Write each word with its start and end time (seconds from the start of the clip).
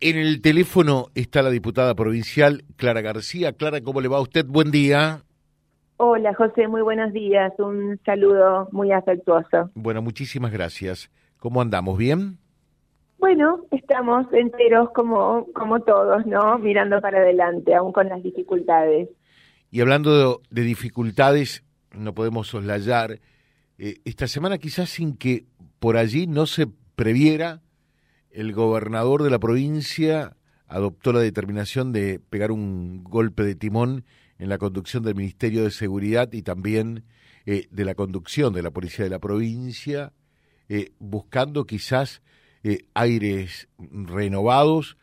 en 0.00 0.16
el 0.16 0.40
teléfono 0.40 1.06
está 1.14 1.42
la 1.42 1.50
diputada 1.50 1.94
provincial 1.94 2.64
Clara 2.76 3.00
García. 3.00 3.52
Clara, 3.52 3.80
¿cómo 3.80 4.00
le 4.00 4.08
va 4.08 4.18
a 4.18 4.22
usted? 4.22 4.46
Buen 4.46 4.70
día. 4.70 5.22
Hola 5.96 6.32
José, 6.34 6.68
muy 6.68 6.82
buenos 6.82 7.12
días. 7.12 7.52
Un 7.58 7.98
saludo 8.04 8.68
muy 8.70 8.92
afectuoso. 8.92 9.70
Bueno, 9.74 10.00
muchísimas 10.00 10.52
gracias. 10.52 11.10
¿Cómo 11.38 11.60
andamos? 11.60 11.98
¿Bien? 11.98 12.38
Bueno, 13.18 13.64
estamos 13.72 14.26
enteros 14.32 14.90
como, 14.94 15.46
como 15.52 15.80
todos, 15.80 16.24
¿no? 16.24 16.58
Mirando 16.58 17.00
para 17.00 17.18
adelante, 17.18 17.74
aún 17.74 17.92
con 17.92 18.08
las 18.08 18.22
dificultades. 18.22 19.08
Y 19.72 19.80
hablando 19.80 20.40
de, 20.50 20.62
dificultades, 20.62 21.64
no 21.92 22.14
podemos 22.14 22.46
soslayar. 22.46 23.18
Eh, 23.78 23.96
esta 24.04 24.28
semana 24.28 24.58
quizás 24.58 24.88
sin 24.88 25.16
que 25.16 25.46
por 25.80 25.96
allí 25.96 26.28
no 26.28 26.46
se 26.46 26.68
previera 26.94 27.60
el 28.30 28.52
gobernador 28.52 29.22
de 29.22 29.30
la 29.30 29.38
provincia 29.38 30.36
adoptó 30.66 31.12
la 31.12 31.20
determinación 31.20 31.92
de 31.92 32.20
pegar 32.20 32.52
un 32.52 33.02
golpe 33.04 33.42
de 33.42 33.54
timón 33.54 34.04
en 34.38 34.48
la 34.48 34.58
conducción 34.58 35.02
del 35.02 35.14
Ministerio 35.14 35.64
de 35.64 35.70
Seguridad 35.70 36.32
y 36.32 36.42
también 36.42 37.04
eh, 37.46 37.66
de 37.70 37.84
la 37.84 37.94
conducción 37.94 38.52
de 38.52 38.62
la 38.62 38.70
Policía 38.70 39.04
de 39.04 39.10
la 39.10 39.18
provincia, 39.18 40.12
eh, 40.68 40.92
buscando 40.98 41.66
quizás 41.66 42.22
eh, 42.62 42.84
aires 42.94 43.68
renovados 43.78 44.96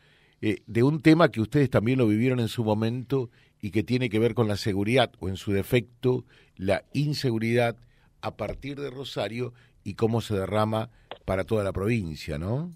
de 0.66 0.82
un 0.84 1.00
tema 1.00 1.30
que 1.30 1.40
ustedes 1.40 1.70
también 1.70 1.98
lo 1.98 2.06
vivieron 2.06 2.38
en 2.38 2.46
su 2.46 2.62
momento 2.62 3.30
y 3.60 3.72
que 3.72 3.82
tiene 3.82 4.08
que 4.08 4.20
ver 4.20 4.34
con 4.34 4.46
la 4.46 4.56
seguridad 4.56 5.10
o 5.18 5.28
en 5.28 5.36
su 5.36 5.50
defecto 5.50 6.24
la 6.54 6.84
inseguridad 6.92 7.76
a 8.20 8.36
partir 8.36 8.78
de 8.78 8.90
Rosario 8.90 9.54
y 9.82 9.94
cómo 9.94 10.20
se 10.20 10.34
derrama 10.34 10.90
para 11.24 11.42
toda 11.42 11.64
la 11.64 11.72
provincia, 11.72 12.38
¿no? 12.38 12.70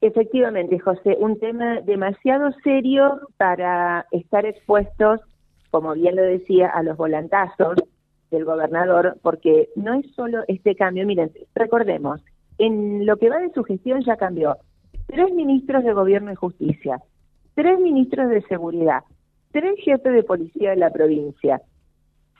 Efectivamente, 0.00 0.78
José, 0.78 1.16
un 1.18 1.38
tema 1.38 1.80
demasiado 1.80 2.52
serio 2.62 3.20
para 3.38 4.06
estar 4.10 4.44
expuestos, 4.44 5.20
como 5.70 5.94
bien 5.94 6.16
lo 6.16 6.22
decía, 6.22 6.68
a 6.68 6.82
los 6.82 6.96
volantazos 6.96 7.76
del 8.30 8.44
gobernador, 8.44 9.16
porque 9.22 9.70
no 9.74 9.94
es 9.94 10.06
solo 10.14 10.42
este 10.48 10.74
cambio. 10.74 11.06
Miren, 11.06 11.32
recordemos, 11.54 12.22
en 12.58 13.06
lo 13.06 13.16
que 13.16 13.30
va 13.30 13.38
de 13.38 13.52
su 13.52 13.64
gestión 13.64 14.02
ya 14.02 14.16
cambió. 14.16 14.56
Tres 15.06 15.32
ministros 15.32 15.84
de 15.84 15.92
Gobierno 15.92 16.32
y 16.32 16.34
Justicia, 16.34 17.00
tres 17.54 17.78
ministros 17.78 18.28
de 18.28 18.42
Seguridad, 18.42 19.04
tres 19.52 19.76
jefes 19.84 20.12
de 20.12 20.24
policía 20.24 20.70
de 20.70 20.76
la 20.76 20.90
provincia, 20.90 21.62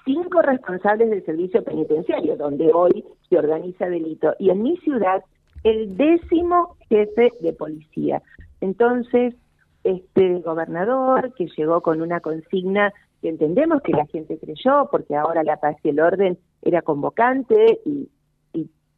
cinco 0.04 0.42
responsables 0.42 1.10
del 1.10 1.24
servicio 1.24 1.62
penitenciario, 1.62 2.36
donde 2.36 2.72
hoy 2.72 3.04
se 3.28 3.38
organiza 3.38 3.88
delito, 3.88 4.34
y 4.38 4.50
en 4.50 4.62
mi 4.62 4.76
ciudad 4.78 5.22
el 5.66 5.96
décimo 5.96 6.76
jefe 6.88 7.32
de 7.40 7.52
policía. 7.52 8.22
Entonces, 8.60 9.34
este 9.82 10.38
gobernador 10.40 11.34
que 11.34 11.48
llegó 11.56 11.80
con 11.80 12.02
una 12.02 12.20
consigna 12.20 12.92
que 13.20 13.30
entendemos 13.30 13.82
que 13.82 13.92
la 13.92 14.06
gente 14.06 14.38
creyó, 14.38 14.88
porque 14.90 15.16
ahora 15.16 15.42
la 15.42 15.56
paz 15.56 15.76
y 15.82 15.88
el 15.88 15.98
orden 16.00 16.38
era 16.62 16.82
convocante 16.82 17.80
y, 17.84 18.08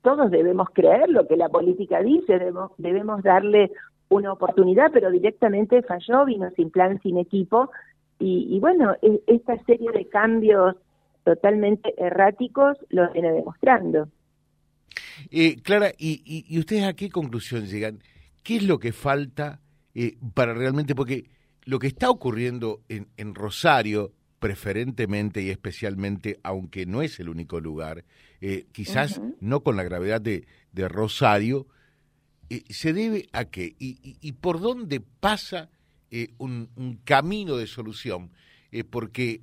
todos 0.01 0.31
debemos 0.31 0.69
creer 0.73 1.11
lo 1.11 1.27
que 1.27 1.37
la 1.37 1.49
política 1.49 2.01
dice, 2.01 2.39
debemos, 2.39 2.71
debemos 2.79 3.21
darle 3.23 3.73
una 4.09 4.33
oportunidad, 4.33 4.91
pero 4.93 5.11
directamente 5.11 5.83
falló, 5.83 6.25
vino 6.25 6.49
sin 6.53 6.71
plan, 6.71 7.01
sin 7.03 7.19
equipo, 7.19 7.71
y, 8.21 8.47
y 8.49 8.61
bueno, 8.61 8.95
e, 9.03 9.21
esta 9.27 9.59
serie 9.65 9.91
de 9.91 10.09
cambios 10.09 10.77
totalmente 11.25 11.93
erráticos 11.99 12.79
lo 12.91 13.11
viene 13.13 13.33
demostrando. 13.33 14.09
Eh, 15.31 15.57
Clara, 15.63 15.93
y, 15.99 16.59
ustedes 16.59 16.85
a 16.85 16.95
qué 16.95 17.11
conclusión 17.11 17.67
llegan? 17.67 18.03
¿Qué 18.43 18.57
es 18.57 18.63
lo 18.63 18.79
que 18.79 18.93
falta 18.93 19.61
eh, 19.95 20.17
para 20.35 20.55
realmente, 20.55 20.95
porque 20.95 21.31
lo 21.65 21.79
que 21.79 21.89
está 21.89 22.11
ocurriendo 22.11 22.83
en, 22.89 23.35
Rosario, 23.35 24.15
preferentemente 24.39 25.43
y 25.43 25.51
especialmente, 25.51 26.39
aunque 26.43 26.87
no 26.87 27.03
es 27.03 27.19
el 27.21 27.29
único 27.29 27.61
lugar, 27.61 28.05
eh, 28.41 28.67
quizás 28.73 29.21
no 29.41 29.63
con 29.63 29.77
la 29.77 29.83
gravedad 29.83 30.21
de, 30.21 30.47
Rosario, 30.89 31.67
se 32.71 32.93
debe 32.93 33.29
a 33.33 33.47
qué 33.47 33.75
y, 33.79 34.33
por 34.33 34.61
dónde 34.61 35.01
pasa 35.01 35.69
un, 36.39 36.71
un, 36.77 36.97
camino 37.05 37.57
de 37.57 37.67
solución, 37.67 38.31
porque 38.91 39.43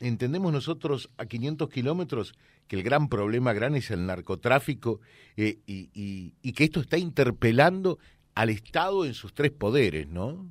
entendemos 0.00 0.52
nosotros 0.52 1.10
a 1.18 1.26
500 1.26 1.68
kilómetros 1.68 2.34
que 2.68 2.76
el 2.76 2.82
gran 2.82 3.08
problema 3.08 3.52
gran 3.52 3.74
es 3.74 3.90
el 3.90 4.06
narcotráfico 4.06 5.00
eh, 5.36 5.58
y, 5.66 6.52
que 6.52 6.64
esto 6.64 6.80
está 6.80 6.98
interpelando 6.98 7.98
al 8.34 8.50
Estado 8.50 9.04
en 9.04 9.14
sus 9.14 9.34
tres 9.34 9.50
poderes, 9.50 10.08
¿no? 10.08 10.46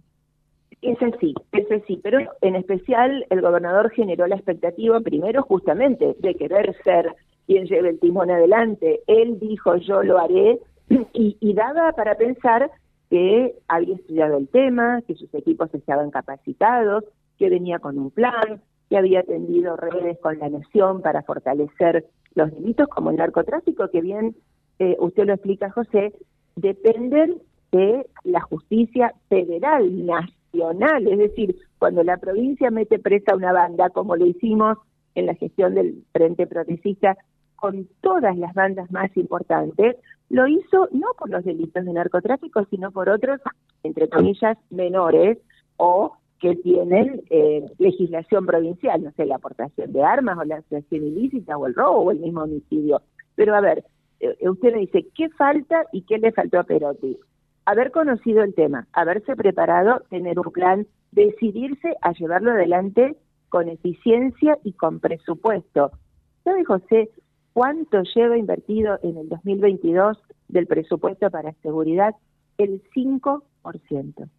Ese 0.81 1.11
sí, 1.19 1.33
ese 1.51 1.83
sí, 1.87 1.99
pero 2.01 2.19
en 2.41 2.55
especial 2.55 3.25
el 3.29 3.41
gobernador 3.41 3.91
generó 3.91 4.25
la 4.27 4.35
expectativa 4.35 4.99
primero 5.01 5.43
justamente 5.43 6.15
de 6.19 6.35
querer 6.35 6.75
ser 6.83 7.15
quien 7.45 7.65
lleve 7.65 7.89
el 7.89 7.99
timón 7.99 8.31
adelante. 8.31 9.01
Él 9.07 9.39
dijo 9.39 9.75
yo 9.77 10.01
lo 10.03 10.19
haré 10.19 10.59
y, 11.13 11.37
y 11.39 11.53
daba 11.53 11.91
para 11.93 12.15
pensar 12.15 12.71
que 13.09 13.55
había 13.67 13.95
estudiado 13.95 14.37
el 14.37 14.47
tema, 14.47 15.01
que 15.05 15.15
sus 15.15 15.31
equipos 15.33 15.73
estaban 15.73 16.11
capacitados, 16.11 17.03
que 17.37 17.49
venía 17.49 17.79
con 17.79 17.97
un 17.97 18.09
plan, 18.09 18.61
que 18.91 18.97
había 18.97 19.23
tendido 19.23 19.77
redes 19.77 20.19
con 20.19 20.37
la 20.37 20.49
nación 20.49 21.01
para 21.01 21.21
fortalecer 21.23 22.07
los 22.35 22.51
delitos 22.51 22.89
como 22.89 23.09
el 23.09 23.15
narcotráfico, 23.15 23.87
que 23.89 24.01
bien 24.01 24.35
eh, 24.79 24.97
usted 24.99 25.27
lo 25.27 25.33
explica, 25.33 25.71
José, 25.71 26.13
dependen 26.57 27.37
de 27.71 28.05
la 28.25 28.41
justicia 28.41 29.13
federal, 29.29 30.05
nacional, 30.05 31.07
es 31.07 31.17
decir, 31.19 31.55
cuando 31.79 32.03
la 32.03 32.17
provincia 32.17 32.69
mete 32.69 32.99
presa 32.99 33.31
a 33.31 33.37
una 33.37 33.53
banda, 33.53 33.91
como 33.91 34.17
lo 34.17 34.25
hicimos 34.25 34.77
en 35.15 35.27
la 35.27 35.35
gestión 35.35 35.73
del 35.73 36.03
Frente 36.11 36.45
Progresista, 36.45 37.15
con 37.55 37.87
todas 38.01 38.37
las 38.37 38.53
bandas 38.53 38.91
más 38.91 39.15
importantes, 39.15 39.95
lo 40.27 40.47
hizo 40.47 40.89
no 40.91 41.07
por 41.17 41.29
los 41.29 41.45
delitos 41.45 41.85
de 41.85 41.93
narcotráfico, 41.93 42.65
sino 42.69 42.91
por 42.91 43.07
otros, 43.07 43.39
entre 43.83 44.09
comillas, 44.09 44.57
menores 44.69 45.37
o 45.77 46.17
que 46.41 46.55
tienen 46.55 47.21
eh, 47.29 47.63
legislación 47.77 48.47
provincial, 48.47 49.03
no 49.03 49.11
sé, 49.11 49.27
la 49.27 49.35
aportación 49.35 49.93
de 49.93 50.03
armas 50.03 50.39
o 50.39 50.43
la 50.43 50.57
asociación 50.57 51.05
ilícita 51.05 51.55
o 51.55 51.67
el 51.67 51.75
robo 51.75 51.99
o 51.99 52.11
el 52.11 52.19
mismo 52.19 52.41
homicidio. 52.41 53.03
Pero 53.35 53.55
a 53.55 53.61
ver, 53.61 53.85
eh, 54.19 54.35
usted 54.49 54.73
me 54.73 54.79
dice, 54.79 55.05
¿qué 55.15 55.29
falta 55.29 55.85
y 55.91 56.01
qué 56.01 56.17
le 56.17 56.31
faltó 56.31 56.59
a 56.59 56.63
Perotti? 56.63 57.17
Haber 57.65 57.91
conocido 57.91 58.41
el 58.41 58.55
tema, 58.55 58.87
haberse 58.91 59.35
preparado, 59.35 60.01
tener 60.09 60.39
un 60.39 60.51
plan, 60.51 60.87
decidirse 61.11 61.95
a 62.01 62.11
llevarlo 62.13 62.51
adelante 62.51 63.15
con 63.49 63.69
eficiencia 63.69 64.57
y 64.63 64.73
con 64.73 64.99
presupuesto. 64.99 65.91
¿Sabe, 66.43 66.65
José, 66.65 67.11
cuánto 67.53 68.01
lleva 68.15 68.35
invertido 68.35 68.97
en 69.03 69.17
el 69.17 69.29
2022 69.29 70.17
del 70.47 70.65
presupuesto 70.65 71.29
para 71.29 71.53
seguridad? 71.61 72.15
El 72.57 72.81
5%. 72.95 74.29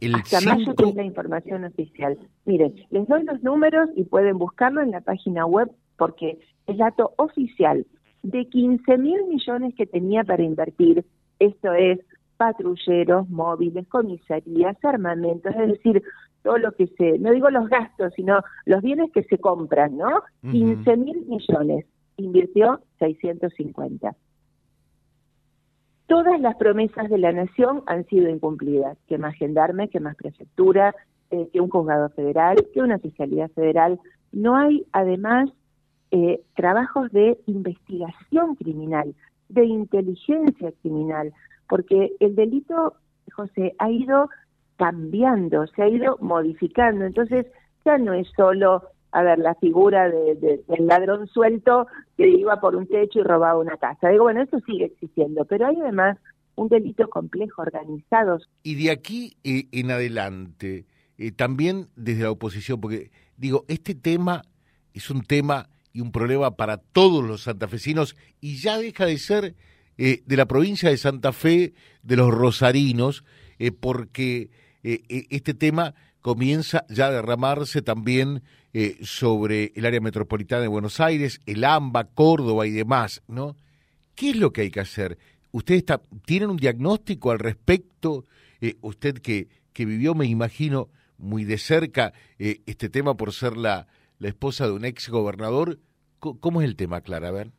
El 0.00 0.14
Hasta 0.14 0.40
mayo 0.40 0.74
tiene 0.74 0.94
la 0.94 1.04
información 1.04 1.64
oficial. 1.64 2.18
Miren, 2.46 2.74
les 2.90 3.06
doy 3.06 3.22
los 3.24 3.42
números 3.42 3.90
y 3.96 4.04
pueden 4.04 4.38
buscarlo 4.38 4.80
en 4.80 4.92
la 4.92 5.02
página 5.02 5.44
web 5.44 5.70
porque 5.96 6.38
el 6.66 6.78
dato 6.78 7.12
oficial 7.16 7.86
de 8.22 8.46
15 8.46 8.98
mil 8.98 9.26
millones 9.26 9.74
que 9.74 9.86
tenía 9.86 10.24
para 10.24 10.42
invertir, 10.42 11.04
esto 11.38 11.72
es 11.74 11.98
patrulleros, 12.38 13.28
móviles, 13.28 13.86
comisarías, 13.88 14.76
armamentos, 14.82 15.54
es 15.54 15.68
decir, 15.68 16.02
todo 16.42 16.56
lo 16.56 16.72
que 16.72 16.86
se, 16.86 17.18
no 17.18 17.32
digo 17.32 17.50
los 17.50 17.68
gastos, 17.68 18.14
sino 18.16 18.42
los 18.64 18.80
bienes 18.80 19.10
que 19.12 19.24
se 19.24 19.36
compran, 19.36 19.98
¿no? 19.98 20.22
15 20.50 20.96
mil 20.96 21.26
millones, 21.26 21.84
invirtió 22.16 22.80
650 22.98 24.16
todas 26.10 26.40
las 26.40 26.56
promesas 26.56 27.08
de 27.08 27.18
la 27.18 27.30
nación 27.30 27.84
han 27.86 28.04
sido 28.06 28.28
incumplidas, 28.28 28.98
que 29.06 29.16
más 29.16 29.36
gendarme, 29.36 29.88
que 29.88 30.00
más 30.00 30.16
prefectura, 30.16 30.92
eh, 31.30 31.48
que 31.52 31.60
un 31.60 31.70
juzgado 31.70 32.08
federal, 32.08 32.56
que 32.74 32.82
una 32.82 32.98
fiscalía 32.98 33.48
federal. 33.50 34.00
No 34.32 34.56
hay, 34.56 34.84
además, 34.90 35.50
eh, 36.10 36.42
trabajos 36.56 37.12
de 37.12 37.38
investigación 37.46 38.56
criminal, 38.56 39.14
de 39.50 39.64
inteligencia 39.66 40.72
criminal, 40.82 41.32
porque 41.68 42.10
el 42.18 42.34
delito, 42.34 42.94
José, 43.32 43.76
ha 43.78 43.88
ido 43.88 44.30
cambiando, 44.78 45.64
se 45.68 45.82
ha 45.84 45.88
ido 45.88 46.18
modificando. 46.20 47.04
Entonces, 47.04 47.46
ya 47.84 47.98
no 47.98 48.14
es 48.14 48.26
solo 48.36 48.82
a 49.12 49.22
ver, 49.22 49.38
la 49.38 49.54
figura 49.56 50.08
de, 50.08 50.62
del 50.66 50.86
ladrón 50.86 51.26
suelto 51.28 51.86
que 52.16 52.28
iba 52.28 52.60
por 52.60 52.76
un 52.76 52.86
techo 52.86 53.20
y 53.20 53.22
robaba 53.22 53.58
una 53.58 53.76
casa. 53.76 54.08
Digo, 54.08 54.24
bueno, 54.24 54.42
eso 54.42 54.58
sigue 54.60 54.86
existiendo, 54.86 55.44
pero 55.44 55.66
hay 55.66 55.76
además 55.80 56.18
un 56.54 56.68
delito 56.68 57.08
complejo, 57.08 57.62
organizado. 57.62 58.38
Y 58.62 58.82
de 58.82 58.90
aquí 58.90 59.36
eh, 59.42 59.66
en 59.72 59.90
adelante, 59.90 60.86
eh, 61.18 61.32
también 61.32 61.88
desde 61.96 62.24
la 62.24 62.30
oposición, 62.30 62.80
porque 62.80 63.10
digo, 63.36 63.64
este 63.68 63.94
tema 63.94 64.42
es 64.92 65.10
un 65.10 65.22
tema 65.22 65.68
y 65.92 66.00
un 66.00 66.12
problema 66.12 66.52
para 66.52 66.76
todos 66.76 67.24
los 67.24 67.42
santafesinos 67.42 68.16
y 68.40 68.56
ya 68.56 68.78
deja 68.78 69.06
de 69.06 69.18
ser 69.18 69.54
eh, 69.98 70.22
de 70.24 70.36
la 70.36 70.46
provincia 70.46 70.88
de 70.88 70.96
Santa 70.96 71.32
Fe, 71.32 71.74
de 72.02 72.16
los 72.16 72.30
rosarinos, 72.30 73.24
porque 73.80 74.48
este 74.82 75.52
tema 75.52 75.94
comienza 76.20 76.84
ya 76.88 77.06
a 77.06 77.10
derramarse 77.10 77.82
también 77.82 78.42
sobre 79.02 79.72
el 79.74 79.84
área 79.84 80.00
metropolitana 80.00 80.62
de 80.62 80.68
Buenos 80.68 81.00
Aires, 81.00 81.40
el 81.46 81.64
AMBA, 81.64 82.04
Córdoba 82.04 82.66
y 82.66 82.70
demás, 82.70 83.22
¿no? 83.26 83.56
¿Qué 84.14 84.30
es 84.30 84.36
lo 84.36 84.52
que 84.52 84.60
hay 84.60 84.70
que 84.70 84.80
hacer? 84.80 85.18
¿Ustedes 85.50 85.84
tienen 86.24 86.50
un 86.50 86.56
diagnóstico 86.56 87.30
al 87.32 87.40
respecto? 87.40 88.26
usted 88.82 89.18
que, 89.18 89.48
que 89.72 89.86
vivió, 89.86 90.14
me 90.14 90.26
imagino, 90.26 90.88
muy 91.18 91.44
de 91.44 91.58
cerca 91.58 92.12
este 92.38 92.88
tema 92.88 93.16
por 93.16 93.32
ser 93.32 93.56
la, 93.56 93.88
la 94.18 94.28
esposa 94.28 94.66
de 94.66 94.72
un 94.72 94.84
ex 94.84 95.08
gobernador, 95.08 95.78
¿Cómo 96.20 96.60
es 96.60 96.68
el 96.68 96.76
tema, 96.76 97.00
Clara? 97.00 97.28
A 97.28 97.32
ver. 97.32 97.50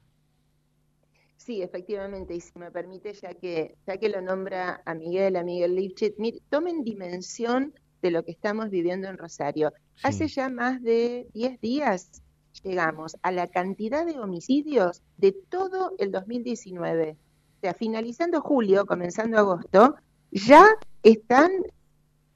Sí, 1.35 1.63
efectivamente, 1.63 2.35
y 2.35 2.41
si 2.41 2.57
me 2.59 2.69
permite, 2.69 3.13
ya 3.13 3.33
que, 3.33 3.75
ya 3.87 3.97
que 3.97 4.09
lo 4.09 4.21
nombra 4.21 4.83
a 4.85 4.93
Miguel, 4.93 5.35
a 5.35 5.43
Miguel 5.43 5.75
Lipchit, 5.75 6.13
tomen 6.49 6.83
dimensión 6.83 7.73
de 8.01 8.11
lo 8.11 8.23
que 8.23 8.31
estamos 8.31 8.69
viviendo 8.69 9.07
en 9.07 9.17
Rosario. 9.17 9.73
Hace 10.03 10.27
ya 10.27 10.49
más 10.49 10.81
de 10.81 11.27
10 11.33 11.61
días 11.61 12.21
llegamos 12.63 13.17
a 13.21 13.31
la 13.31 13.47
cantidad 13.47 14.05
de 14.05 14.19
homicidios 14.19 15.01
de 15.17 15.31
todo 15.31 15.93
el 15.97 16.11
2019. 16.11 17.11
O 17.11 17.59
sea, 17.61 17.73
finalizando 17.73 18.41
julio, 18.41 18.85
comenzando 18.85 19.37
agosto, 19.37 19.95
ya 20.31 20.67
están 21.03 21.51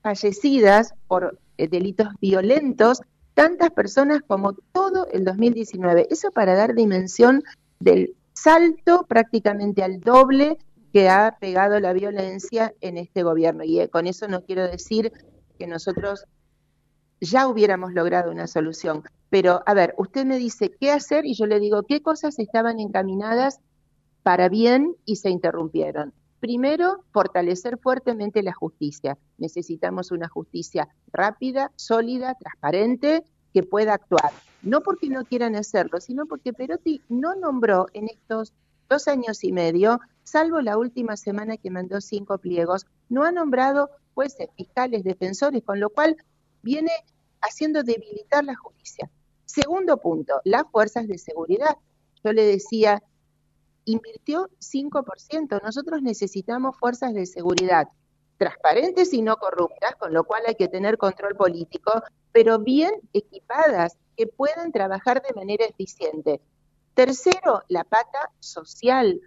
fallecidas 0.01 0.93
por 1.07 1.39
eh, 1.57 1.67
delitos 1.67 2.09
violentos 2.21 3.01
tantas 3.33 3.71
personas 3.71 4.21
como 4.25 4.53
todo 4.71 5.07
el 5.11 5.25
2019. 5.25 6.07
Eso 6.09 6.31
para 6.31 6.55
dar 6.55 6.75
dimensión 6.75 7.43
del 7.79 8.15
salto 8.33 9.05
prácticamente 9.07 9.83
al 9.83 9.99
doble 9.99 10.57
que 10.93 11.09
ha 11.09 11.37
pegado 11.39 11.79
la 11.79 11.91
violencia 11.91 12.73
en 12.81 12.97
este 12.97 13.23
gobierno. 13.23 13.63
Y 13.63 13.81
eh, 13.81 13.89
con 13.89 14.07
eso 14.07 14.27
no 14.27 14.41
quiero 14.43 14.63
decir 14.67 15.11
que 15.55 15.67
nosotros 15.67 16.25
ya 17.21 17.47
hubiéramos 17.47 17.93
logrado 17.93 18.31
una 18.31 18.47
solución. 18.47 19.03
Pero, 19.29 19.63
a 19.65 19.73
ver, 19.73 19.95
usted 19.97 20.25
me 20.25 20.37
dice 20.37 20.71
qué 20.79 20.91
hacer 20.91 21.25
y 21.25 21.33
yo 21.33 21.45
le 21.45 21.59
digo 21.59 21.83
qué 21.83 22.01
cosas 22.01 22.39
estaban 22.39 22.79
encaminadas 22.79 23.59
para 24.23 24.49
bien 24.49 24.95
y 25.05 25.17
se 25.17 25.29
interrumpieron. 25.29 26.13
Primero, 26.39 27.03
fortalecer 27.11 27.77
fuertemente 27.77 28.43
la 28.43 28.53
justicia. 28.53 29.17
Necesitamos 29.37 30.11
una 30.11 30.27
justicia 30.27 30.87
rápida, 31.11 31.71
sólida, 31.75 32.35
transparente, 32.35 33.23
que 33.53 33.63
pueda 33.63 33.93
actuar. 33.93 34.31
No 34.61 34.81
porque 34.81 35.09
no 35.09 35.23
quieran 35.23 35.55
hacerlo, 35.55 35.99
sino 36.01 36.25
porque 36.25 36.53
Perotti 36.53 37.01
no 37.07 37.35
nombró 37.35 37.87
en 37.93 38.09
estos 38.09 38.53
dos 38.89 39.07
años 39.07 39.43
y 39.43 39.51
medio, 39.51 39.99
salvo 40.23 40.61
la 40.61 40.77
última 40.77 41.17
semana 41.17 41.57
que 41.57 41.71
mandó 41.71 42.01
cinco 42.01 42.37
pliegos, 42.37 42.85
no 43.09 43.23
ha 43.23 43.31
nombrado 43.31 43.89
jueces, 44.15 44.49
fiscales, 44.57 45.03
defensores, 45.03 45.63
con 45.63 45.79
lo 45.79 45.91
cual 45.91 46.17
viene 46.63 46.91
haciendo 47.41 47.83
debilitar 47.83 48.43
la 48.43 48.55
justicia. 48.55 49.11
Segundo 49.45 49.97
punto, 49.97 50.41
las 50.43 50.63
fuerzas 50.71 51.07
de 51.07 51.19
seguridad. 51.19 51.77
Yo 52.23 52.33
le 52.33 52.43
decía, 52.43 53.03
invirtió 53.83 54.49
5%. 54.59 55.61
Nosotros 55.61 56.01
necesitamos 56.01 56.75
fuerzas 56.77 57.13
de 57.13 57.27
seguridad 57.27 57.87
transparentes 58.37 59.13
y 59.13 59.21
no 59.21 59.37
corruptas, 59.37 59.95
con 59.95 60.13
lo 60.13 60.23
cual 60.25 60.43
hay 60.47 60.55
que 60.55 60.67
tener 60.67 60.97
control 60.97 61.35
político, 61.35 62.03
pero 62.31 62.59
bien 62.59 62.91
equipadas, 63.13 63.97
que 64.17 64.27
puedan 64.27 64.71
trabajar 64.71 65.21
de 65.21 65.33
manera 65.33 65.65
eficiente. 65.65 66.41
Tercero, 66.93 67.63
la 67.67 67.83
pata 67.83 68.31
social. 68.39 69.21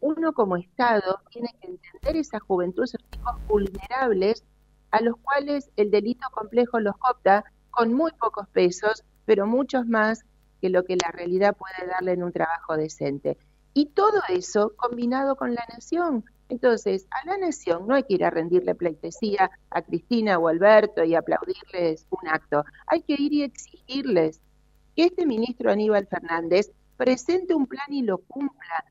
Uno 0.00 0.32
como 0.32 0.56
Estado 0.56 1.20
tiene 1.30 1.48
que 1.60 1.68
entender 1.68 2.16
esa 2.16 2.40
juventud, 2.40 2.84
esos 2.84 3.00
chicos 3.10 3.36
vulnerables, 3.46 4.44
a 4.90 5.02
los 5.02 5.16
cuales 5.18 5.70
el 5.76 5.90
delito 5.90 6.28
complejo 6.32 6.80
los 6.80 6.96
copta 6.96 7.44
con 7.70 7.92
muy 7.92 8.12
pocos 8.12 8.48
pesos, 8.48 9.04
pero 9.24 9.46
muchos 9.46 9.86
más 9.86 10.24
que 10.60 10.70
lo 10.70 10.84
que 10.84 10.96
la 10.96 11.10
realidad 11.10 11.56
puede 11.56 11.90
darle 11.90 12.12
en 12.12 12.22
un 12.22 12.32
trabajo 12.32 12.76
decente. 12.76 13.36
Y 13.74 13.86
todo 13.86 14.22
eso 14.28 14.72
combinado 14.76 15.36
con 15.36 15.54
la 15.54 15.66
nación. 15.70 16.24
Entonces, 16.48 17.06
a 17.10 17.26
la 17.26 17.36
nación 17.36 17.86
no 17.86 17.94
hay 17.94 18.04
que 18.04 18.14
ir 18.14 18.24
a 18.24 18.30
rendirle 18.30 18.74
pleitesía 18.74 19.50
a 19.68 19.82
Cristina 19.82 20.38
o 20.38 20.48
Alberto 20.48 21.04
y 21.04 21.14
aplaudirles 21.14 22.06
un 22.10 22.28
acto. 22.28 22.64
Hay 22.86 23.02
que 23.02 23.16
ir 23.18 23.32
y 23.32 23.42
exigirles 23.42 24.40
que 24.94 25.04
este 25.04 25.26
ministro 25.26 25.70
Aníbal 25.70 26.06
Fernández 26.06 26.70
presente 26.96 27.54
un 27.54 27.66
plan 27.66 27.92
y 27.92 28.02
lo 28.02 28.18
cumpla. 28.18 28.84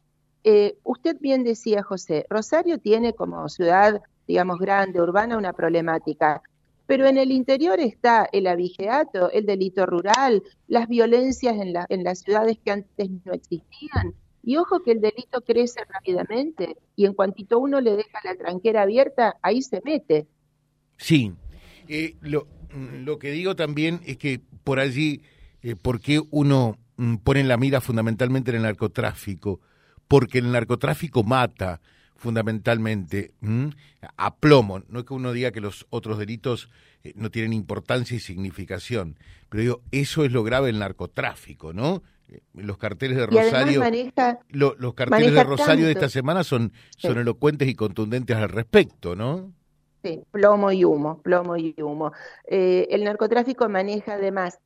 Eh, 0.48 0.78
usted 0.84 1.18
bien 1.20 1.44
decía, 1.44 1.82
José, 1.82 2.28
Rosario 2.30 2.78
tiene 2.78 3.14
como 3.14 3.50
ciudad, 3.50 4.00
digamos, 4.28 4.60
grande, 4.60 5.02
urbana, 5.02 5.40
una 5.40 5.54
problemática. 5.54 6.44
Pero 6.86 7.08
en 7.08 7.18
el 7.18 7.32
interior 7.32 7.80
está 7.80 8.30
el 8.32 8.46
abigeato, 8.46 9.32
el 9.32 9.48
delito 9.48 9.88
rural, 9.88 10.44
las 10.68 10.88
violencias 10.88 11.56
en, 11.56 11.74
en 11.90 12.04
las 12.04 12.20
ciudades 12.20 12.60
que 12.64 12.70
antes 12.70 13.10
no 13.26 13.34
existían, 13.34 14.14
y 14.44 14.58
ojo 14.58 14.84
que 14.84 14.92
el 14.92 15.02
delito 15.02 15.42
crece 15.42 15.82
rápidamente 15.90 16.78
y 16.96 17.06
en 17.06 17.16
cuantito 17.16 17.58
uno 17.58 17.82
le 17.82 17.96
deja 17.96 18.20
la 18.24 18.36
tranquera 18.36 18.84
abierta, 18.84 19.38
ahí 19.42 19.64
se 19.64 19.82
mete. 19.84 20.28
Sí, 20.98 21.34
eh, 21.88 22.16
lo, 22.22 22.48
que 23.18 23.32
digo 23.32 23.56
también 23.56 24.00
es 24.06 24.18
que 24.18 24.40
por 24.64 24.80
allí, 24.80 25.24
eh, 25.64 25.76
¿por 25.76 26.00
qué 26.00 26.22
uno 26.30 26.78
mm, 26.98 27.16
pone 27.16 27.44
la 27.44 27.58
mira 27.58 27.82
fundamentalmente 27.82 28.52
en 28.52 28.58
el 28.58 28.64
narcotráfico? 28.64 29.60
Porque 30.07 30.40
el 30.40 30.52
narcotráfico 30.52 31.24
mata 31.24 31.81
fundamentalmente 32.16 33.34
a 34.18 34.36
plomo. 34.36 34.81
No 34.88 35.00
es 35.00 35.06
que 35.06 35.13
uno 35.13 35.34
diga 35.34 35.52
que 35.52 35.62
los 35.62 35.86
otros 35.90 36.18
delitos 36.18 36.69
eh, 37.04 37.13
no 37.16 37.30
tienen 37.30 37.54
importancia 37.54 38.16
y 38.16 38.19
significación, 38.19 39.18
pero 39.50 39.62
digo, 39.62 39.81
eso 39.92 40.25
es 40.25 40.31
lo 40.31 40.44
grave 40.44 40.68
del 40.68 40.80
narcotráfico, 40.80 41.72
¿no? 41.72 42.02
Eh, 42.30 42.40
los 42.56 42.78
carteles 42.78 43.18
de 43.18 43.28
Rosario, 43.28 43.84
los 44.50 44.94
carteles 44.96 45.34
de 45.34 45.44
Rosario 45.44 45.86
de 45.86 45.92
esta 45.92 46.10
semana 46.10 46.44
son, 46.44 46.74
son 46.98 47.19
elocuentes 47.19 47.68
y 47.68 47.75
contundentes 47.75 48.36
al 48.36 48.50
respecto, 48.50 49.16
¿no? 49.16 49.54
Sí, 50.04 50.22
plomo 50.31 50.72
y 50.72 50.86
humo, 50.86 51.22
plomo 51.22 51.58
y 51.58 51.75
humo. 51.80 52.12
Eh, 52.48 52.88
el 52.90 53.04
narcotráfico 53.04 53.68
maneja 53.69 54.13
además 54.13 54.60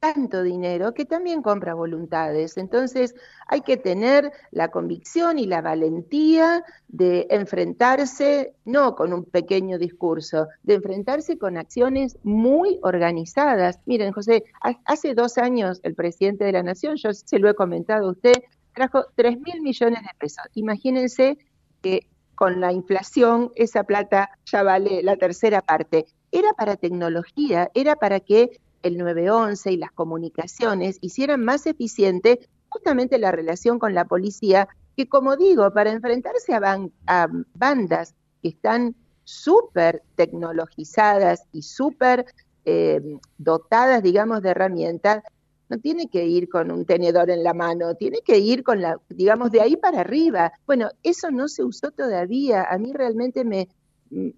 tanto 0.00 0.42
dinero 0.42 0.94
que 0.94 1.04
también 1.04 1.42
compra 1.42 1.74
voluntades. 1.74 2.56
Entonces 2.56 3.14
hay 3.46 3.60
que 3.60 3.76
tener 3.76 4.32
la 4.50 4.68
convicción 4.68 5.38
y 5.38 5.46
la 5.46 5.60
valentía 5.60 6.64
de 6.88 7.26
enfrentarse, 7.30 8.54
no 8.64 8.96
con 8.96 9.12
un 9.12 9.24
pequeño 9.24 9.78
discurso, 9.78 10.48
de 10.62 10.74
enfrentarse 10.74 11.38
con 11.38 11.58
acciones 11.58 12.18
muy 12.22 12.80
organizadas. 12.82 13.78
Miren, 13.84 14.12
José, 14.12 14.44
hace 14.86 15.14
dos 15.14 15.36
años 15.36 15.80
el 15.82 15.94
presidente 15.94 16.44
de 16.44 16.52
la 16.52 16.62
Nación, 16.62 16.96
yo 16.96 17.12
se 17.12 17.38
lo 17.38 17.50
he 17.50 17.54
comentado 17.54 18.08
a 18.08 18.12
usted, 18.12 18.42
trajo 18.74 19.04
3 19.16 19.38
mil 19.38 19.60
millones 19.60 20.00
de 20.00 20.18
pesos. 20.18 20.44
Imagínense 20.54 21.36
que 21.82 22.06
con 22.34 22.58
la 22.58 22.72
inflación 22.72 23.52
esa 23.54 23.84
plata 23.84 24.30
ya 24.46 24.62
vale 24.62 25.02
la 25.02 25.16
tercera 25.16 25.60
parte. 25.60 26.06
Era 26.32 26.54
para 26.54 26.76
tecnología, 26.76 27.70
era 27.74 27.96
para 27.96 28.20
que 28.20 28.60
el 28.82 28.98
911 28.98 29.72
y 29.72 29.76
las 29.76 29.92
comunicaciones 29.92 30.98
hicieran 31.00 31.44
más 31.44 31.66
eficiente 31.66 32.48
justamente 32.70 33.18
la 33.18 33.32
relación 33.32 33.78
con 33.78 33.94
la 33.94 34.06
policía, 34.06 34.68
que 34.96 35.08
como 35.08 35.36
digo, 35.36 35.70
para 35.72 35.92
enfrentarse 35.92 36.54
a, 36.54 37.28
bandas 37.54 38.14
que 38.42 38.48
están 38.48 38.94
súper 39.24 40.02
tecnologizadas 40.14 41.44
y 41.52 41.62
súper 41.62 42.26
eh, 42.64 43.00
dotadas, 43.36 44.02
digamos, 44.02 44.40
de 44.42 44.50
herramientas, 44.50 45.22
no 45.68 45.78
tiene 45.78 46.08
que 46.08 46.26
ir 46.26 46.48
con 46.48 46.70
un 46.72 46.84
tenedor 46.84 47.30
en 47.30 47.44
la 47.44 47.54
mano, 47.54 47.94
tiene 47.94 48.20
que 48.24 48.38
ir 48.38 48.64
con 48.64 48.80
la, 48.80 49.00
digamos, 49.08 49.52
de 49.52 49.60
ahí 49.60 49.76
para 49.76 50.00
arriba. 50.00 50.52
Bueno, 50.66 50.90
eso 51.02 51.30
no 51.30 51.46
se 51.46 51.62
usó 51.62 51.92
todavía. 51.92 52.64
A 52.64 52.76
mí 52.76 52.92
realmente 52.92 53.44
me, 53.44 53.68
mm, 54.10 54.30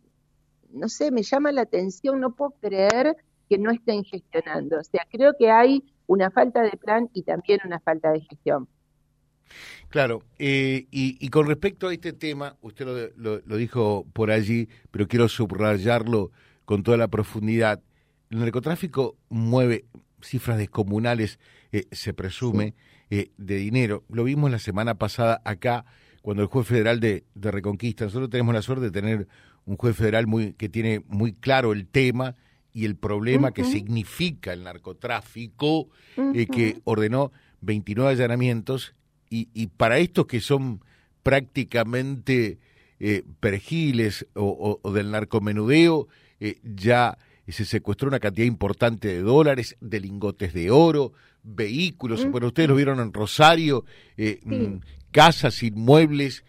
no 0.72 0.88
sé, 0.88 1.11
me 1.11 1.22
llama 1.22 1.50
la 1.52 1.62
atención, 1.62 2.20
no 2.20 2.34
puedo 2.34 2.52
creer 2.61 3.16
que 3.52 3.59
no 3.59 3.71
estén 3.71 4.02
gestionando. 4.04 4.78
O 4.78 4.85
sea, 4.85 5.06
creo 5.11 5.35
que 5.38 5.50
hay 5.50 5.85
una 6.06 6.30
falta 6.30 6.62
de 6.62 6.71
plan 6.71 7.11
y 7.12 7.23
también 7.23 7.61
una 7.66 7.80
falta 7.80 8.11
de 8.11 8.23
gestión. 8.23 8.66
Claro, 9.90 10.23
eh, 10.38 10.87
y, 10.90 11.28
con 11.28 11.47
respecto 11.47 11.88
a 11.88 11.92
este 11.92 12.14
tema, 12.14 12.56
usted 12.62 13.12
lo, 13.14 13.56
dijo 13.59 14.06
por 14.14 14.30
allí, 14.30 14.71
pero 14.90 15.06
quiero 15.06 15.28
subrayarlo 15.28 16.30
con 16.64 16.82
toda 16.82 16.97
la 16.97 17.09
profundidad. 17.09 17.82
El 18.30 18.38
narcotráfico 18.38 19.16
mueve 19.28 19.85
cifras 20.23 20.56
descomunales, 20.56 21.38
eh, 21.73 21.85
se 21.92 22.14
presume, 22.14 22.73
eh, 23.11 23.32
de 23.37 23.56
dinero. 23.56 24.02
Lo 24.09 24.25
vimos 24.25 24.50
la 24.50 24.61
semana 24.61 24.94
pasada 24.94 25.42
acá, 25.44 25.85
cuando 26.23 26.42
el 26.42 26.49
juez 26.49 26.66
federal 26.66 27.00
de, 27.00 27.25
de 27.35 27.50
Reconquista, 27.50 28.06
nosotros 28.06 28.30
tenemos 28.30 28.54
la 28.54 28.62
suerte 28.62 28.87
de 28.87 28.90
tener 28.92 29.28
un 29.66 29.76
juez 29.76 29.94
federal 29.94 30.26
muy, 30.26 30.54
que 30.54 30.71
tiene 30.71 31.04
muy 31.06 31.35
claro 31.35 31.75
el 31.75 31.87
tema 31.87 32.35
y 32.73 32.87
el 32.87 32.97
problema 32.97 33.52
que 33.52 33.64
significa 33.64 34.52
el 34.52 34.64
narcotráfico, 34.64 35.88
eh, 36.17 36.47
que 36.47 36.81
ordenó 36.85 37.33
29 37.61 38.12
allanamientos 38.12 38.95
y, 39.29 39.49
y, 39.52 39.67
para 39.69 39.99
estos 39.99 40.26
que 40.26 40.41
son 40.41 40.83
prácticamente 41.23 42.59
eh, 42.99 43.25
perjiles 43.41 44.26
o, 44.35 44.81
del 44.93 45.11
narcomenudeo, 45.11 46.09
eh, 46.41 46.59
ya 46.62 47.19
se 47.49 47.64
secuestró 47.64 48.09
una 48.09 48.21
cantidad 48.21 48.47
importante 48.47 49.09
de 49.09 49.21
dólares, 49.21 49.76
de 49.81 50.00
lingotes 50.00 50.55
de 50.55 50.71
oro, 50.71 51.12
vehículos, 51.43 52.25
bueno, 52.31 52.47
ustedes 52.47 52.69
lo 52.69 52.76
vieron 52.76 53.00
en 53.00 53.12
Rosario, 53.12 53.85
mm, 54.17 54.76
casas, 55.11 55.62
inmuebles, 55.62 56.45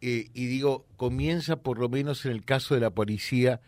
y 0.00 0.46
digo, 0.46 0.86
comienza 0.96 1.56
por 1.56 1.78
lo 1.78 1.90
menos 1.90 2.24
en 2.24 2.32
el 2.32 2.44
caso 2.44 2.74
de 2.74 2.80
la 2.80 2.90
policía 2.90 3.60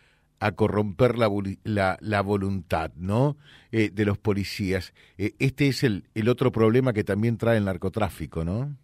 a 0.45 0.53
corromper 0.53 1.17
la, 1.19 1.99
la, 2.01 2.23
voluntad 2.23 2.91
¿no? 2.97 3.37
de 3.71 4.05
los 4.05 4.19
policías. 4.19 4.93
este 5.17 5.69
es 5.69 5.85
el, 5.85 6.09
el 6.15 6.29
otro 6.29 6.51
problema 6.51 6.93
que 6.93 7.05
también 7.05 7.39
trae 7.39 7.59
el 7.59 7.65
narcotráfico, 7.65 8.45
¿no? 8.45 8.77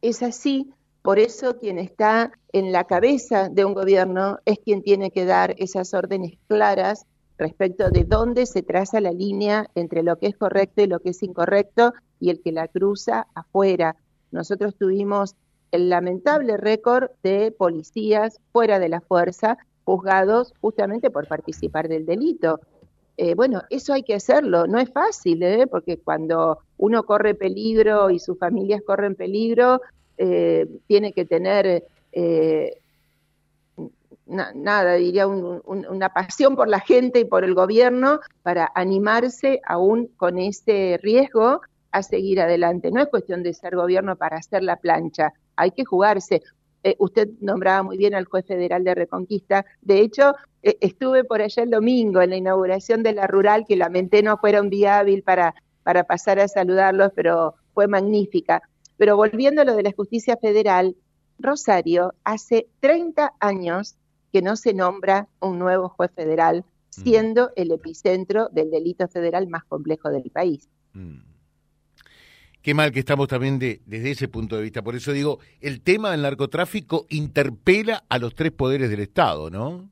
Es 0.00 0.22
así, 0.22 0.72
por 1.02 1.18
eso 1.18 1.58
quien 1.58 1.78
está 1.78 2.32
en 2.52 2.72
la 2.72 2.84
cabeza 2.84 3.48
de 3.48 3.64
un 3.64 3.74
gobierno 3.74 4.38
es 4.44 4.58
quien 4.58 4.82
tiene 4.82 5.10
que 5.10 5.24
dar 5.24 5.54
esas 5.58 5.94
órdenes 5.94 6.38
claras 6.48 7.06
respecto 7.38 7.90
de 7.90 8.04
dónde 8.04 8.46
se 8.46 8.62
traza 8.62 9.00
la 9.00 9.12
línea 9.12 9.70
entre 9.74 10.02
lo 10.02 10.16
que 10.16 10.26
es 10.26 10.36
correcto 10.36 10.82
y 10.82 10.86
lo 10.86 10.98
que 11.00 11.10
es 11.10 11.22
incorrecto 11.22 11.94
y 12.20 12.30
el 12.30 12.42
que 12.42 12.52
la 12.52 12.68
cruza 12.68 13.26
afuera. 13.34 13.96
Nosotros 14.32 14.74
tuvimos 14.76 15.36
el 15.70 15.88
lamentable 15.88 16.56
récord 16.56 17.10
de 17.22 17.52
policías 17.52 18.40
fuera 18.52 18.78
de 18.78 18.88
la 18.88 19.00
fuerza 19.00 19.56
juzgados 19.88 20.52
justamente 20.60 21.10
por 21.10 21.26
participar 21.26 21.88
del 21.88 22.04
delito. 22.04 22.60
Eh, 23.16 23.34
bueno, 23.34 23.62
eso 23.70 23.94
hay 23.94 24.02
que 24.02 24.14
hacerlo, 24.14 24.66
no 24.66 24.78
es 24.78 24.90
fácil, 24.90 25.42
¿eh? 25.42 25.66
porque 25.66 25.96
cuando 25.96 26.58
uno 26.76 27.04
corre 27.04 27.34
peligro 27.34 28.10
y 28.10 28.18
sus 28.18 28.38
familias 28.38 28.82
corren 28.86 29.14
peligro, 29.14 29.80
eh, 30.18 30.66
tiene 30.86 31.14
que 31.14 31.24
tener, 31.24 31.84
eh, 32.12 32.76
nada, 34.26 34.94
diría, 34.96 35.26
una 35.26 36.10
pasión 36.10 36.54
por 36.54 36.68
la 36.68 36.80
gente 36.80 37.20
y 37.20 37.24
por 37.24 37.44
el 37.44 37.54
gobierno 37.54 38.20
para 38.42 38.70
animarse 38.74 39.62
aún 39.64 40.08
con 40.18 40.36
ese 40.36 41.00
riesgo 41.02 41.62
a 41.92 42.02
seguir 42.02 42.42
adelante. 42.42 42.90
No 42.90 43.00
es 43.00 43.08
cuestión 43.08 43.42
de 43.42 43.54
ser 43.54 43.74
gobierno 43.74 44.16
para 44.16 44.36
hacer 44.36 44.62
la 44.62 44.76
plancha, 44.76 45.32
hay 45.56 45.70
que 45.70 45.86
jugarse. 45.86 46.42
Eh, 46.88 46.96
usted 46.98 47.28
nombraba 47.40 47.82
muy 47.82 47.98
bien 47.98 48.14
al 48.14 48.24
juez 48.24 48.46
federal 48.46 48.82
de 48.82 48.94
Reconquista. 48.94 49.66
De 49.82 50.00
hecho, 50.00 50.32
estuve 50.62 51.22
por 51.22 51.42
allá 51.42 51.62
el 51.62 51.70
domingo 51.70 52.22
en 52.22 52.30
la 52.30 52.36
inauguración 52.36 53.02
de 53.02 53.12
la 53.12 53.26
rural, 53.26 53.66
que 53.68 53.76
lamenté 53.76 54.22
no 54.22 54.38
fuera 54.38 54.62
un 54.62 54.70
día 54.70 54.98
hábil 54.98 55.22
para, 55.22 55.54
para 55.82 56.04
pasar 56.04 56.38
a 56.38 56.48
saludarlos, 56.48 57.12
pero 57.14 57.56
fue 57.74 57.88
magnífica. 57.88 58.62
Pero 58.96 59.16
volviendo 59.16 59.60
a 59.60 59.64
lo 59.66 59.76
de 59.76 59.82
la 59.82 59.92
justicia 59.92 60.38
federal, 60.38 60.96
Rosario 61.38 62.14
hace 62.24 62.68
30 62.80 63.34
años 63.38 63.96
que 64.32 64.40
no 64.40 64.56
se 64.56 64.72
nombra 64.72 65.28
un 65.40 65.58
nuevo 65.58 65.90
juez 65.90 66.10
federal, 66.14 66.64
mm. 66.96 67.02
siendo 67.02 67.50
el 67.54 67.70
epicentro 67.70 68.48
del 68.48 68.70
delito 68.70 69.08
federal 69.08 69.46
más 69.46 69.64
complejo 69.64 70.08
del 70.08 70.30
país. 70.30 70.70
Mm. 70.94 71.18
Qué 72.62 72.74
mal 72.74 72.92
que 72.92 73.00
estamos 73.00 73.28
también 73.28 73.58
desde 73.58 74.10
ese 74.10 74.28
punto 74.28 74.56
de 74.56 74.62
vista. 74.62 74.82
Por 74.82 74.96
eso 74.96 75.12
digo, 75.12 75.38
el 75.60 75.80
tema 75.80 76.10
del 76.10 76.22
narcotráfico 76.22 77.06
interpela 77.08 78.04
a 78.08 78.18
los 78.18 78.34
tres 78.34 78.52
poderes 78.52 78.90
del 78.90 79.00
Estado, 79.00 79.50
¿no? 79.50 79.88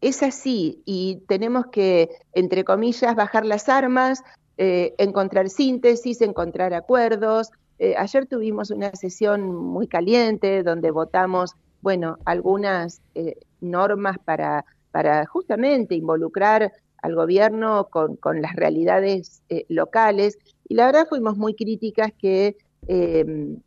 Es 0.00 0.22
así, 0.22 0.82
y 0.86 1.22
tenemos 1.28 1.66
que, 1.66 2.08
entre 2.32 2.64
comillas, 2.64 3.14
bajar 3.14 3.44
las 3.44 3.68
armas, 3.68 4.22
eh, 4.56 4.94
encontrar 4.98 5.50
síntesis, 5.50 6.22
encontrar 6.22 6.72
acuerdos, 6.72 7.50
eh, 7.80 7.94
ayer 7.96 8.26
tuvimos 8.26 8.70
una 8.70 8.94
sesión 8.94 9.54
muy 9.54 9.88
caliente 9.88 10.62
donde 10.62 10.90
votamos, 10.90 11.56
bueno, 11.80 12.18
algunas 12.26 13.00
eh, 13.14 13.36
normas 13.62 14.18
para, 14.18 14.66
para 14.90 15.24
justamente 15.24 15.94
involucrar 15.94 16.72
al 16.98 17.14
gobierno 17.14 17.88
con, 17.88 18.18
las 18.42 18.54
realidades 18.54 19.42
eh, 19.48 19.64
locales 19.70 20.36
y 20.70 20.74
la 20.74 20.86
verdad 20.86 21.08
fuimos 21.08 21.36
muy 21.36 21.54
críticas 21.54 22.12
que 22.16 22.56
em, 22.86 23.58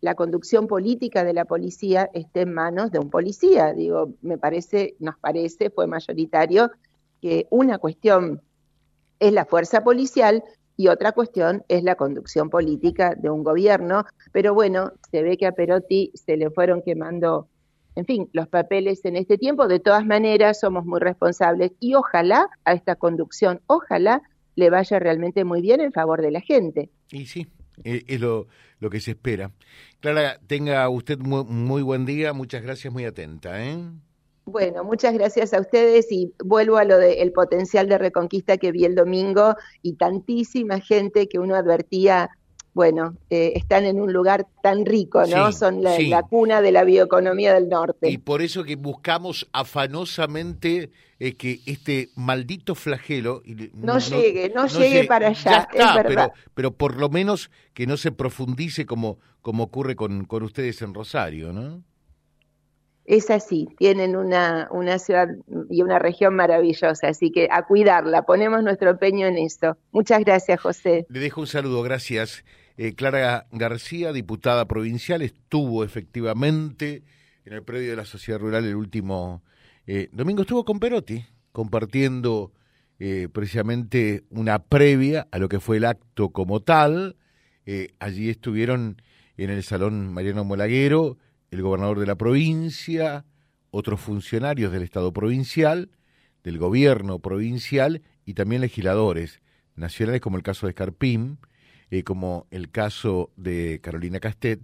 la 0.00 0.14
conducción 0.14 0.68
política 0.68 1.24
de 1.24 1.32
la 1.32 1.44
policía 1.44 2.08
esté 2.14 2.42
en 2.42 2.54
manos 2.54 2.92
de 2.92 3.00
un 3.00 3.10
policía. 3.10 3.72
Digo, 3.72 4.12
me 4.22 4.38
parece, 4.38 4.94
nos 5.00 5.18
parece, 5.18 5.70
fue 5.70 5.88
mayoritario 5.88 6.70
que 7.20 7.48
una 7.50 7.78
cuestión 7.78 8.42
es 9.18 9.32
la 9.32 9.44
fuerza 9.44 9.82
policial, 9.82 10.44
y 10.76 10.86
otra 10.86 11.10
cuestión 11.10 11.64
es 11.66 11.82
la 11.82 11.96
conducción 11.96 12.48
política 12.48 13.16
de 13.16 13.28
un 13.28 13.42
gobierno, 13.42 14.04
pero 14.30 14.54
bueno, 14.54 14.92
se 15.10 15.22
ve 15.22 15.36
que 15.38 15.46
a 15.46 15.52
Perotti 15.52 16.12
se 16.14 16.36
le 16.36 16.50
fueron 16.50 16.80
quemando, 16.82 17.48
en 17.96 18.04
fin, 18.04 18.28
los 18.32 18.46
papeles 18.46 19.04
en 19.04 19.16
este 19.16 19.36
tiempo, 19.36 19.66
de 19.66 19.80
todas 19.80 20.06
maneras 20.06 20.60
somos 20.60 20.84
muy 20.84 21.00
responsables 21.00 21.72
y 21.80 21.94
ojalá 21.94 22.48
a 22.64 22.74
esta 22.74 22.94
conducción, 22.94 23.62
ojalá 23.66 24.22
le 24.56 24.70
vaya 24.70 24.98
realmente 24.98 25.44
muy 25.44 25.60
bien 25.60 25.80
en 25.80 25.92
favor 25.92 26.20
de 26.22 26.32
la 26.32 26.40
gente. 26.40 26.90
Y 27.10 27.26
sí, 27.26 27.46
e, 27.84 28.04
es 28.08 28.20
lo, 28.20 28.48
lo 28.80 28.90
que 28.90 29.00
se 29.00 29.12
espera. 29.12 29.52
Clara, 30.00 30.40
tenga 30.46 30.88
usted 30.88 31.18
muy, 31.18 31.44
muy 31.44 31.82
buen 31.82 32.04
día, 32.04 32.32
muchas 32.32 32.62
gracias, 32.62 32.92
muy 32.92 33.04
atenta. 33.04 33.64
¿eh? 33.64 33.76
Bueno, 34.44 34.84
muchas 34.84 35.12
gracias 35.14 35.52
a 35.52 35.60
ustedes 35.60 36.10
y 36.10 36.32
vuelvo 36.44 36.76
a 36.76 36.84
lo 36.84 36.98
del 36.98 37.32
potencial 37.32 37.88
de 37.88 37.98
reconquista 37.98 38.56
que 38.58 38.72
vi 38.72 38.84
el 38.84 38.94
domingo 38.94 39.56
y 39.82 39.94
tantísima 39.94 40.80
gente 40.80 41.28
que 41.28 41.38
uno 41.38 41.56
advertía, 41.56 42.30
bueno, 42.76 43.16
eh, 43.30 43.54
están 43.56 43.86
en 43.86 43.98
un 43.98 44.12
lugar 44.12 44.46
tan 44.62 44.84
rico, 44.84 45.24
¿no? 45.24 45.50
Son 45.50 45.82
la, 45.82 46.22
cuna 46.28 46.60
de 46.60 46.72
la 46.72 46.84
bioeconomía 46.84 47.54
del 47.54 47.70
norte. 47.70 48.10
Y 48.10 48.18
por 48.18 48.42
eso 48.42 48.64
que 48.64 48.76
buscamos 48.76 49.48
afanosamente 49.50 50.90
eh, 51.18 51.36
que 51.36 51.60
este 51.64 52.10
maldito 52.16 52.74
flagelo... 52.74 53.42
No, 53.72 53.98
llegue, 53.98 54.52
no, 54.54 54.66
llegue, 54.66 55.04
para 55.04 55.28
allá, 55.28 55.66
es 55.72 55.94
verdad. 55.94 56.32
Pero, 56.34 56.50
pero 56.52 56.70
por 56.72 56.96
lo 56.98 57.08
menos 57.08 57.50
que 57.72 57.86
no 57.86 57.96
se 57.96 58.12
profundice 58.12 58.84
como, 58.84 59.20
como 59.40 59.62
ocurre 59.62 59.96
con, 59.96 60.26
con 60.26 60.42
ustedes 60.42 60.82
en 60.82 60.92
Rosario, 60.92 61.54
¿no? 61.54 61.82
es 63.06 63.30
así, 63.30 63.68
tienen 63.78 64.16
una, 64.16 64.68
una 64.70 64.98
ciudad 64.98 65.28
y 65.70 65.82
una 65.82 65.98
región 65.98 66.34
maravillosa, 66.34 67.08
así 67.08 67.30
que 67.30 67.48
a 67.50 67.62
cuidarla, 67.62 68.22
ponemos 68.22 68.62
nuestro 68.62 68.90
empeño 68.90 69.26
en 69.26 69.38
esto. 69.38 69.76
Muchas 69.92 70.24
gracias, 70.24 70.60
José. 70.60 71.06
Le 71.08 71.20
dejo 71.20 71.40
un 71.40 71.46
saludo, 71.46 71.82
gracias. 71.82 72.44
Eh, 72.78 72.94
Clara 72.94 73.46
García, 73.52 74.12
diputada 74.12 74.68
provincial, 74.68 75.22
estuvo 75.22 75.82
efectivamente 75.82 77.04
en 77.46 77.54
el 77.54 77.62
predio 77.62 77.90
de 77.90 77.96
la 77.96 78.04
Sociedad 78.04 78.38
Rural 78.38 78.66
el 78.66 78.74
último 78.74 79.42
eh, 79.86 80.10
domingo, 80.12 80.42
estuvo 80.42 80.64
con 80.66 80.78
Perotti, 80.78 81.24
compartiendo 81.52 82.52
eh, 82.98 83.28
precisamente 83.32 84.24
una 84.28 84.58
previa 84.58 85.26
a 85.30 85.38
lo 85.38 85.48
que 85.48 85.58
fue 85.58 85.78
el 85.78 85.86
acto 85.86 86.30
como 86.30 86.60
tal. 86.60 87.16
allí 87.98 88.28
estuvieron 88.28 89.00
en 89.38 89.50
el 89.50 89.62
Salón 89.62 90.12
Mariano 90.12 90.44
Molaguero, 90.44 91.18
el 91.50 91.62
gobernador 91.62 91.98
de 91.98 92.06
la 92.06 92.16
provincia, 92.16 93.24
otros 93.70 94.00
funcionarios 94.00 94.70
del 94.70 94.82
Estado 94.82 95.12
provincial, 95.12 95.90
del 96.44 96.58
gobierno 96.58 97.20
provincial 97.20 98.02
y 98.26 98.34
también 98.34 98.60
legisladores 98.60 99.40
nacionales 99.76 100.20
como 100.20 100.36
el 100.36 100.42
caso 100.42 100.66
de 100.66 100.70
Escarpín, 100.70 101.38
eh, 101.90 102.02
como 102.02 102.46
el 102.50 102.70
caso 102.70 103.30
de 103.36 103.80
Carolina 103.80 104.18
Castet, 104.18 104.60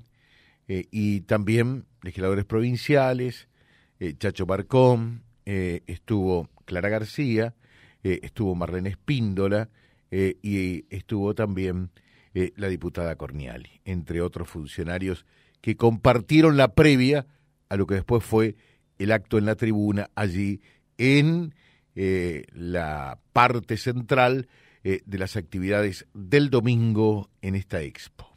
eh, 0.67 0.87
y 0.91 1.21
también 1.21 1.87
legisladores 2.03 2.45
provinciales, 2.45 3.49
eh, 4.01 4.15
Chacho 4.19 4.47
Barcón, 4.47 5.23
estuvo 5.45 6.49
Clara 6.67 6.89
García, 6.89 7.55
estuvo 8.05 8.55
Marlene 8.55 8.91
Espíndola 8.91 9.71
y 10.13 10.85
estuvo 10.89 11.35
también 11.35 11.91
la 12.33 12.69
diputada 12.69 13.17
Corniali, 13.17 13.81
entre 13.85 14.21
otros 14.21 14.49
funcionarios 14.49 15.27
que 15.61 15.77
compartieron 15.77 16.57
la 16.57 16.75
previa 16.77 17.27
a 17.69 17.77
lo 17.77 17.89
que 17.89 17.97
después 17.97 18.23
fue 18.23 18.55
el 18.99 19.11
acto 19.11 19.37
en 19.37 19.47
la 19.47 19.57
tribuna 19.57 20.11
allí 20.15 20.61
en 20.97 21.57
la 21.97 23.19
parte 23.33 23.77
central 23.77 24.47
eh, 24.85 25.03
de 25.07 25.19
las 25.19 25.37
actividades 25.37 26.07
del 26.15 26.51
domingo 26.51 27.31
en 27.41 27.55
esta 27.55 27.83
expo 27.83 28.33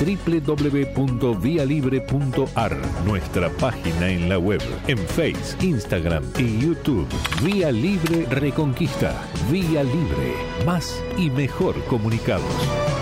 www.vialibre.ar, 0.00 2.76
nuestra 3.04 3.50
página 3.50 4.08
en 4.08 4.28
la 4.28 4.38
web, 4.38 4.62
en 4.86 4.98
Facebook, 4.98 5.62
Instagram 5.62 6.24
y 6.38 6.60
YouTube. 6.60 7.08
Vía 7.44 7.70
Libre 7.70 8.24
Reconquista. 8.26 9.14
Vía 9.50 9.82
Libre. 9.82 10.34
Más 10.64 11.02
y 11.18 11.28
mejor 11.30 11.84
comunicados. 11.84 12.99